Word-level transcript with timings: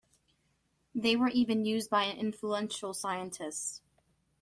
They 0.95 1.15
were 1.15 1.27
even 1.27 1.63
used 1.63 1.91
by 1.91 2.09
influential 2.11 2.95
scientists. 2.95 3.83